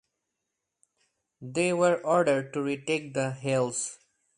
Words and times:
They 1.43 1.73
were 1.73 2.03
ordered 2.03 2.53
to 2.53 2.63
retake 2.63 3.13
the 3.13 3.33
hills. 3.33 3.99